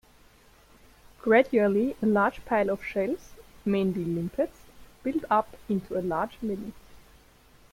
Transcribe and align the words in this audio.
Gradually 1.21 1.95
a 2.01 2.07
large 2.07 2.43
pile 2.45 2.71
of 2.71 2.83
shells, 2.83 3.33
mainly 3.63 4.03
limpets, 4.03 4.61
built 5.03 5.23
up 5.29 5.55
into 5.69 5.95
a 5.95 6.01
large 6.01 6.39
midden. 6.41 6.73